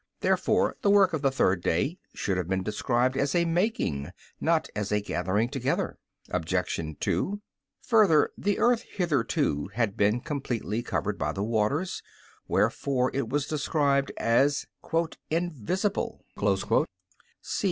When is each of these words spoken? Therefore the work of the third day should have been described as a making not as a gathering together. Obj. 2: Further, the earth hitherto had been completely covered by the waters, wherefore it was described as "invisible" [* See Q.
Therefore 0.21 0.77
the 0.81 0.89
work 0.89 1.13
of 1.13 1.21
the 1.21 1.29
third 1.29 1.61
day 1.61 1.99
should 2.15 2.35
have 2.35 2.47
been 2.47 2.63
described 2.63 3.15
as 3.15 3.35
a 3.35 3.45
making 3.45 4.09
not 4.39 4.67
as 4.75 4.91
a 4.91 4.99
gathering 4.99 5.47
together. 5.47 5.99
Obj. 6.31 6.97
2: 6.99 7.39
Further, 7.83 8.31
the 8.35 8.57
earth 8.57 8.81
hitherto 8.81 9.67
had 9.75 9.95
been 9.95 10.19
completely 10.19 10.81
covered 10.81 11.19
by 11.19 11.31
the 11.33 11.43
waters, 11.43 12.01
wherefore 12.47 13.11
it 13.13 13.29
was 13.29 13.45
described 13.45 14.11
as 14.17 14.65
"invisible" 15.29 16.25
[* 16.29 16.35
See 16.59 16.65
Q. 16.67 16.85